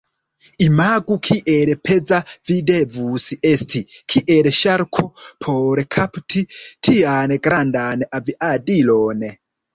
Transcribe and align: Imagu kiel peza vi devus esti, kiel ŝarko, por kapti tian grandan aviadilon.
Imagu 0.67 1.17
kiel 1.25 1.71
peza 1.87 2.17
vi 2.51 2.57
devus 2.69 3.25
esti, 3.51 3.81
kiel 4.15 4.51
ŝarko, 4.61 5.05
por 5.47 5.83
kapti 5.99 6.43
tian 6.91 7.37
grandan 7.49 8.05
aviadilon. 8.21 9.25